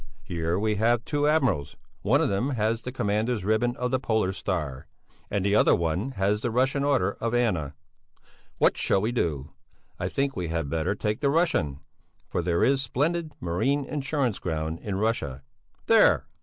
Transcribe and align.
Here 0.23 0.57
we 0.57 0.77
have 0.77 1.05
two 1.05 1.27
admirals; 1.27 1.75
one 2.01 2.21
of 2.21 2.29
them 2.29 2.49
has 2.57 2.81
the 2.81 2.91
Commander's 2.91 3.45
Ribbon 3.45 3.75
of 3.77 3.91
the 3.91 3.99
Polar 3.99 4.33
Star, 4.33 4.87
and 5.29 5.45
the 5.45 5.53
other 5.53 5.75
one 5.75 6.13
has 6.13 6.41
the 6.41 6.49
Russian 6.49 6.83
Order 6.83 7.11
of 7.21 7.35
Anna. 7.35 7.75
What 8.57 8.77
shall 8.77 8.99
we 8.99 9.11
do? 9.11 9.51
I 9.99 10.09
think 10.09 10.35
we 10.35 10.47
had 10.47 10.71
better 10.71 10.95
take 10.95 11.19
the 11.19 11.29
Russian, 11.29 11.81
for 12.25 12.41
there 12.41 12.63
is 12.63 12.81
splendid 12.81 13.33
marine 13.39 13.85
insurance 13.85 14.39
ground 14.39 14.79
in 14.79 14.95
Russia.... 14.95 15.43
There!" 15.85 16.25